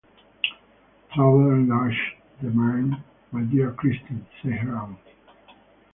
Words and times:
'Travel 1.13 1.51
enlarges 1.51 2.15
the 2.41 2.49
mind, 2.49 2.95
my 3.31 3.41
dear 3.41 3.71
Christine,' 3.71 4.25
said 4.41 4.53
her 4.53 4.75
aunt. 4.75 4.97